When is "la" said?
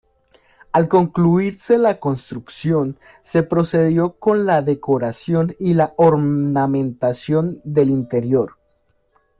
1.77-1.99, 4.47-4.63, 5.75-5.93